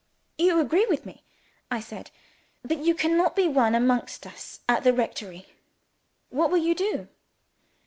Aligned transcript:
"You 0.39 0.59
agree 0.59 0.87
with 0.87 1.05
me," 1.05 1.23
I 1.69 1.79
said, 1.79 2.09
"that 2.63 2.79
you 2.79 2.95
cannot 2.95 3.35
be 3.35 3.47
one 3.47 3.75
amongst 3.75 4.25
us 4.25 4.61
at 4.67 4.83
the 4.83 4.93
rectory? 4.93 5.45
What 6.31 6.49
will 6.49 6.57
you 6.57 6.73
do?" 6.73 7.07